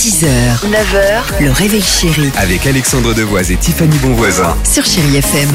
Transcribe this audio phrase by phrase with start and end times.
[0.00, 0.24] 6h,
[0.64, 4.56] 9h, le réveil chéri Avec Alexandre Devoise et Tiffany Bonvoisin.
[4.64, 5.50] sur Chérie FM.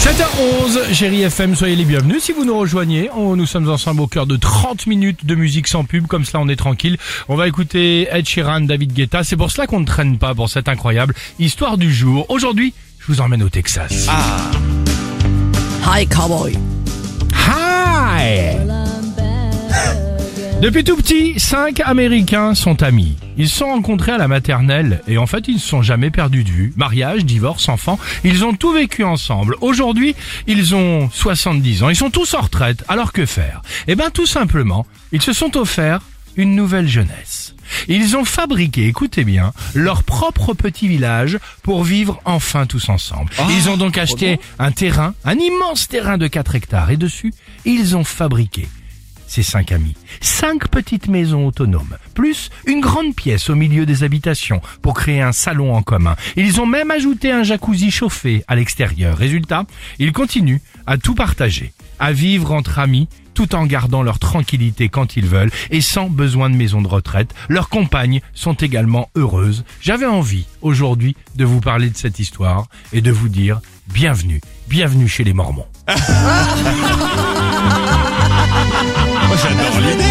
[0.00, 2.22] 7h11, chérie FM, soyez les bienvenus.
[2.22, 5.66] Si vous nous rejoignez, on- nous sommes ensemble au cœur de 30 minutes de musique
[5.66, 6.98] sans pub, comme cela on est tranquille.
[7.30, 9.24] On va écouter Ed Sheeran, David Guetta.
[9.24, 12.26] C'est pour cela qu'on ne traîne pas pour cette incroyable histoire du jour.
[12.28, 14.08] Aujourd'hui, je vous emmène au Texas.
[15.86, 16.52] Hi, cowboy.
[17.48, 18.58] Hi
[20.62, 23.16] Depuis tout petit, cinq Américains sont amis.
[23.36, 26.12] Ils se sont rencontrés à la maternelle et en fait ils ne se sont jamais
[26.12, 26.72] perdus de vue.
[26.76, 29.56] Mariage, divorce, enfants, ils ont tout vécu ensemble.
[29.60, 30.14] Aujourd'hui,
[30.46, 32.84] ils ont 70 ans, ils sont tous en retraite.
[32.86, 33.60] Alors que faire?
[33.88, 36.02] Eh bien tout simplement, ils se sont offerts
[36.36, 37.56] une nouvelle jeunesse.
[37.88, 43.32] Ils ont fabriqué, écoutez bien, leur propre petit village pour vivre enfin tous ensemble.
[43.50, 47.34] ils ont donc acheté un terrain, un immense terrain de 4 hectares et dessus,
[47.64, 48.68] ils ont fabriqué
[49.32, 49.94] ces cinq amis.
[50.20, 55.32] Cinq petites maisons autonomes, plus une grande pièce au milieu des habitations pour créer un
[55.32, 56.16] salon en commun.
[56.36, 59.16] Ils ont même ajouté un jacuzzi chauffé à l'extérieur.
[59.16, 59.64] Résultat,
[59.98, 65.16] ils continuent à tout partager, à vivre entre amis, tout en gardant leur tranquillité quand
[65.16, 67.34] ils veulent et sans besoin de maison de retraite.
[67.48, 69.64] Leurs compagnes sont également heureuses.
[69.80, 75.08] J'avais envie aujourd'hui de vous parler de cette histoire et de vous dire bienvenue, bienvenue
[75.08, 75.64] chez les Mormons.
[79.34, 80.01] J'adore l'idée.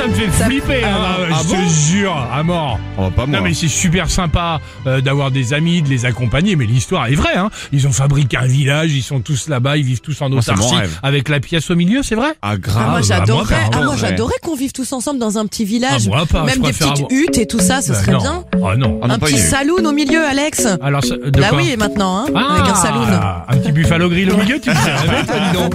[0.00, 0.96] Ah bah ça me fait flipper, hein.
[1.32, 2.78] Ah je bon te jure, à mort.
[2.98, 3.38] Oh, pas moi.
[3.38, 7.14] Non mais c'est super sympa euh, d'avoir des amis, de les accompagner, mais l'histoire est
[7.14, 7.36] vraie.
[7.36, 7.50] Hein.
[7.72, 11.28] Ils ont fabriqué un village, ils sont tous là-bas, ils vivent tous en autarcie, avec
[11.28, 12.76] la pièce au milieu, c'est vrai Ah, grave.
[12.86, 14.00] Ah, moi bah, j'adorerais, moi, ah, pardon, moi ouais.
[14.00, 16.82] j'adorerais qu'on vive tous ensemble dans un petit village, Ah, moi pas, même des petites
[16.82, 18.18] avoir- huttes et tout ça, ce Bah, serait non.
[18.20, 18.44] bien.
[18.64, 19.00] Ah non.
[19.02, 20.66] Ah, un petit saloon au milieu, Alex.
[20.82, 23.06] Alors ça- de Bah quoi oui, maintenant, hein, Ah, avec un saloon.
[23.48, 25.74] Un petit buffalo grill au milieu, tu me dis donc.